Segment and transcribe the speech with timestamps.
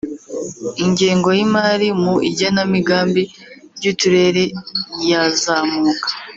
[0.83, 3.23] ingengo y’imari mu igenamigambi
[3.77, 4.43] ry’uturere
[5.09, 6.09] yazamuka